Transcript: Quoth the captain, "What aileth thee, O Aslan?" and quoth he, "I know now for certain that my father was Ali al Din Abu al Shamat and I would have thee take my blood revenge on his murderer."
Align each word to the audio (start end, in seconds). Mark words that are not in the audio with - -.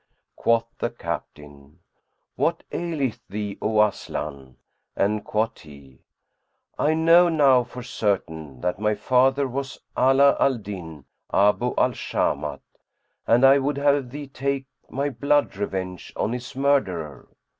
Quoth 0.35 0.65
the 0.79 0.89
captain, 0.89 1.77
"What 2.35 2.63
aileth 2.73 3.19
thee, 3.29 3.59
O 3.61 3.83
Aslan?" 3.83 4.57
and 4.95 5.23
quoth 5.23 5.59
he, 5.59 5.99
"I 6.75 6.95
know 6.95 7.29
now 7.29 7.63
for 7.63 7.83
certain 7.83 8.61
that 8.61 8.79
my 8.79 8.95
father 8.95 9.47
was 9.47 9.79
Ali 9.95 10.35
al 10.39 10.57
Din 10.57 11.05
Abu 11.31 11.75
al 11.77 11.91
Shamat 11.91 12.61
and 13.27 13.45
I 13.45 13.59
would 13.59 13.77
have 13.77 14.09
thee 14.09 14.25
take 14.25 14.65
my 14.89 15.11
blood 15.11 15.55
revenge 15.55 16.11
on 16.15 16.33
his 16.33 16.55
murderer." 16.55 17.27